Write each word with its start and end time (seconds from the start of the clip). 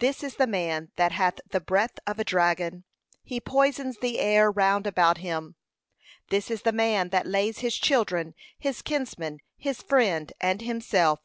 This 0.00 0.24
is 0.24 0.34
the 0.34 0.48
man 0.48 0.90
that 0.96 1.12
hath 1.12 1.38
the 1.48 1.60
breath 1.60 2.00
of 2.04 2.18
a 2.18 2.24
dragon, 2.24 2.82
he 3.22 3.38
poisons 3.40 3.96
the 3.98 4.18
air 4.18 4.50
round 4.50 4.84
about 4.84 5.18
him. 5.18 5.54
This 6.28 6.50
is 6.50 6.62
the 6.62 6.72
man 6.72 7.10
that 7.10 7.24
lays 7.24 7.60
his 7.60 7.76
children, 7.78 8.34
his 8.58 8.82
kinsmen, 8.82 9.38
his 9.56 9.80
friend, 9.80 10.32
and 10.40 10.60
himself. 10.60 11.20